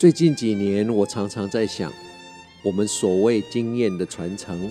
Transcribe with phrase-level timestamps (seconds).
[0.00, 1.92] 最近几年，我常常在想，
[2.64, 4.70] 我们所谓经验的传承，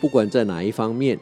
[0.00, 1.18] 不管在哪一方面，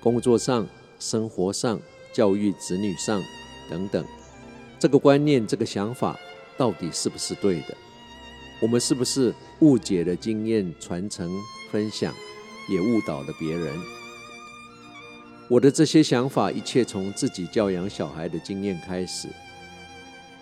[0.00, 0.66] 工作上、
[0.98, 1.78] 生活上、
[2.14, 3.22] 教育子女上
[3.68, 4.02] 等等，
[4.78, 6.18] 这个观念、这个想法，
[6.56, 7.76] 到底是不是对的？
[8.62, 11.30] 我们是不是误解了经验传承
[11.70, 12.14] 分享，
[12.70, 13.78] 也误导了别人？
[15.50, 19.28] 我的这些想法，一切从自己教养小孩的经验开始。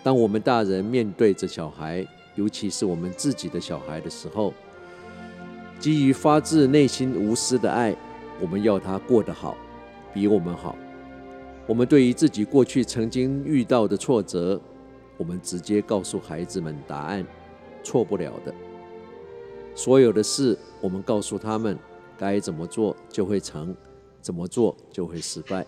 [0.01, 4.53] 当我们大人面对着小孩，尤其是我们自己的小孩的时候，
[5.79, 7.95] 基于发自内心无私的爱，
[8.39, 9.57] 我们要他过得好，
[10.13, 10.75] 比我们好。
[11.65, 14.61] 我们对于自己过去曾经遇到的挫折，
[15.17, 17.25] 我们直接告诉孩子们答案：
[17.83, 18.53] 错不了的。
[19.75, 21.77] 所有的事，我们告诉他们
[22.17, 23.75] 该怎么做就会成，
[24.21, 25.65] 怎么做就会失败。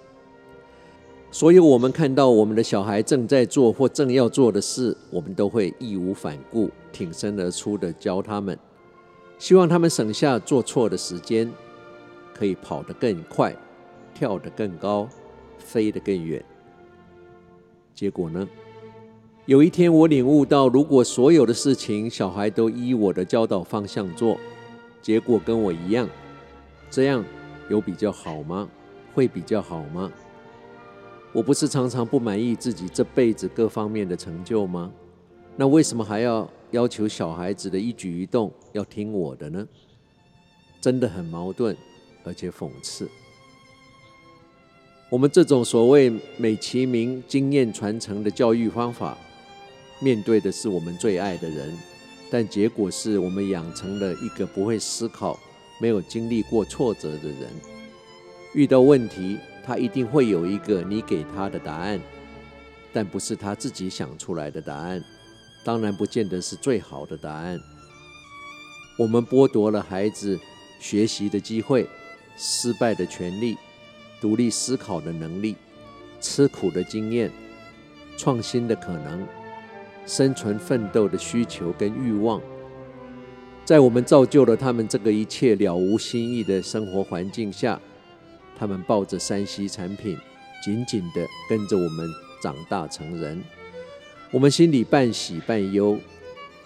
[1.32, 8.58] 所以，我们看到我们的小孩正在做或正要做的事，我们都会义无反顾、挺身而出的教他们，
[9.38, 11.52] 希望他们省下做错的时间，
[12.34, 13.56] 可以跑得更快、
[14.14, 15.08] 跳得更高、
[15.60, 16.44] 飞得更远。
[17.94, 18.48] 结果呢？
[19.46, 24.38] 有一天，我领悟到，如果所有的事情小孩都依我的教导方向做，
[25.02, 26.10] 结果跟我一样，
[26.90, 27.24] 这样
[27.70, 28.68] 有比较好吗？
[29.14, 30.12] 会比较好吗？
[31.32, 34.92] 我不是常常不满意自己这辈子各方面的成就吗？
[35.56, 39.68] 那为什么还要要求小孩子的一举一动要听我的呢？
[40.82, 41.78] 真的很矛盾，
[42.24, 43.08] 而且讽刺。
[45.12, 49.18] 我们这种所谓美其名经验传承的教育方法，
[50.00, 51.78] 面对的是我们最爱的人，
[52.32, 55.38] 但结果是我们养成了一个不会思考、
[55.80, 57.50] 没有经历过挫折的人，
[58.56, 59.38] 遇到问题。
[59.70, 62.02] 他一定会有一个你给他的答案，
[62.92, 65.00] 但不是他自己想出来的答案，
[65.64, 67.62] 当然不见得是最好的答案。
[68.98, 70.40] 我们剥夺了孩子
[70.80, 71.88] 学习的机会、
[72.36, 73.56] 失败的权利、
[74.20, 75.56] 独立思考的能力、
[76.20, 77.32] 吃苦的经验、
[78.18, 79.24] 创新的可能、
[80.08, 82.42] 生存奋斗的需求跟欲望。
[83.64, 87.80] 在我们造就了他们这个一切了无新意的生活环境下。
[88.60, 90.18] 他们抱着山西产品，
[90.62, 92.10] 紧紧地跟着我们
[92.44, 93.42] 长大成人。
[94.32, 95.98] 我们心里半喜半忧，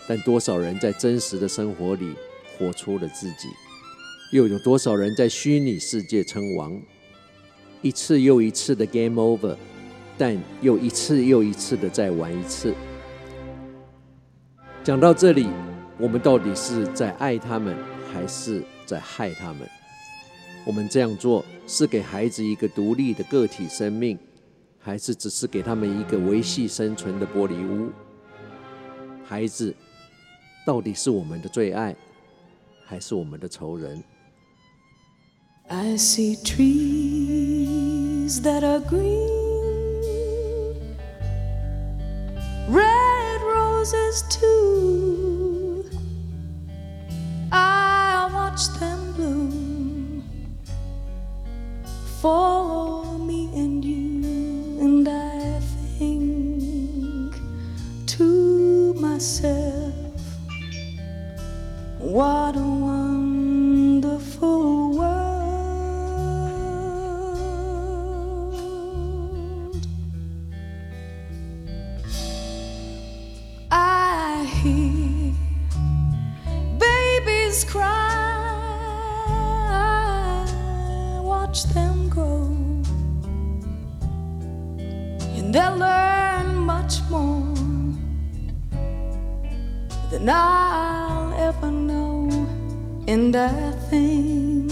[0.08, 2.16] 但多少人在真实的生活里
[2.58, 3.48] 活出了自己？
[4.32, 6.82] 又有多少人在虚拟世界称王？
[7.84, 9.56] 一次又一次的 game over，
[10.18, 12.74] 但又一次又一次的再玩一次。
[14.84, 15.48] 讲到这里，
[16.00, 17.78] 我们到底是在爱他们，
[18.12, 19.70] 还是在害他们？
[20.66, 24.18] 我们这样做是给孩子一个独立的个体生命，
[24.80, 27.92] 还是只是给他们一个维系生存的玻璃屋？
[29.26, 29.76] 孩子
[30.66, 31.96] 到底是我们的最爱，
[32.86, 34.04] 还是我们的仇人
[35.68, 39.30] ？I see trees that are green,
[42.70, 44.53] red roses to
[52.24, 55.60] For me and you, and I
[56.00, 57.36] think
[58.16, 59.94] to myself,
[62.00, 64.22] what a wonderful
[64.98, 65.34] world.
[73.70, 75.34] I hear
[76.80, 77.84] babies cry,
[79.68, 81.93] I watch them.
[85.54, 87.54] They'll learn much more
[90.10, 92.28] than I'll ever know,
[93.08, 94.72] and I think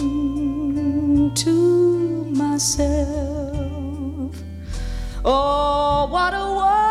[1.36, 4.36] to myself,
[5.24, 6.91] oh, what a wonderful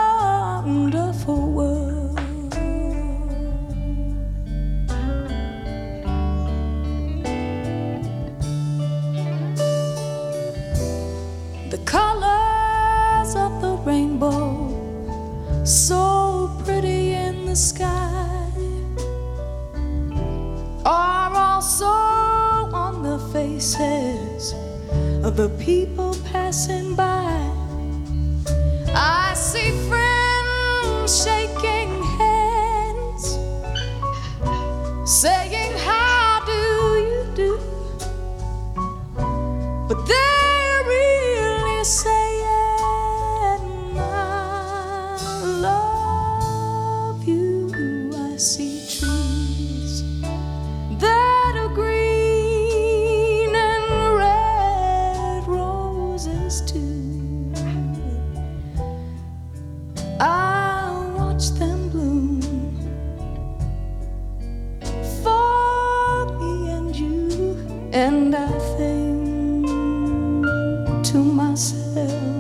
[23.61, 24.55] faces
[25.23, 27.20] of the people passing by.
[67.93, 68.47] and I
[68.77, 69.67] think
[71.07, 72.40] to myself.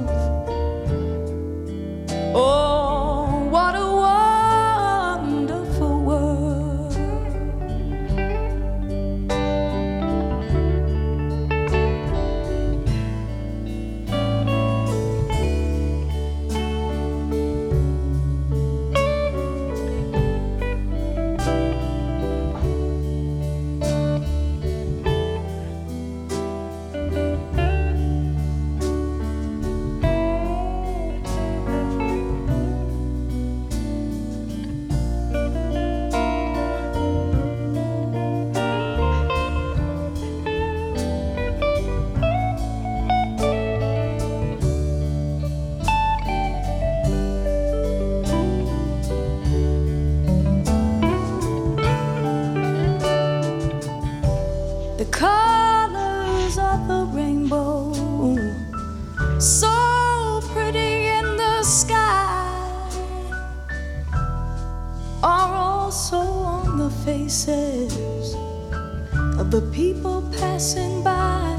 [69.51, 71.59] the people passing by.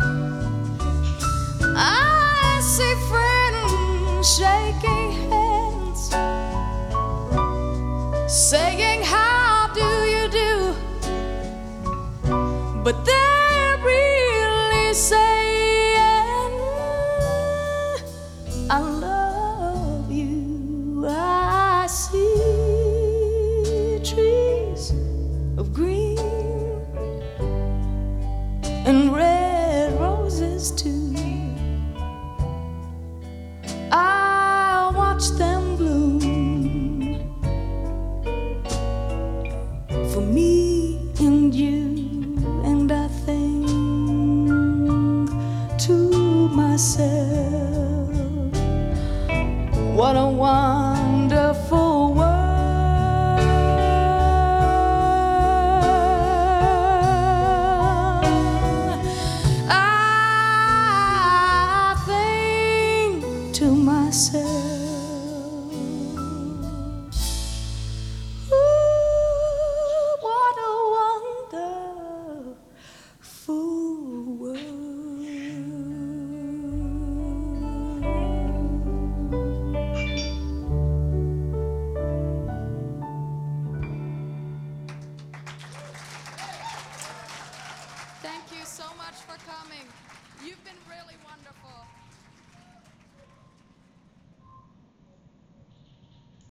[1.76, 6.02] I see friends shaking hands,
[8.32, 10.74] saying, How do you do?
[12.82, 16.62] But they're really saying,
[18.70, 19.21] I love.
[49.94, 51.81] What a wonderful